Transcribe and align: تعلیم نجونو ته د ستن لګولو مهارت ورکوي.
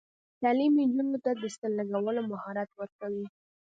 تعلیم 0.41 0.71
نجونو 0.79 1.17
ته 1.25 1.31
د 1.41 1.43
ستن 1.55 1.71
لګولو 1.79 2.21
مهارت 2.31 2.69
ورکوي. 2.79 3.25